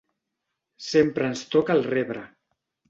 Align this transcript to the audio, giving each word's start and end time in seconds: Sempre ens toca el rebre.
Sempre 0.87 1.31
ens 1.33 1.47
toca 1.57 1.81
el 1.81 1.89
rebre. 1.93 2.29